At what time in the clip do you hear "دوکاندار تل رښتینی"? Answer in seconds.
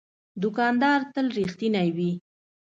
0.41-1.89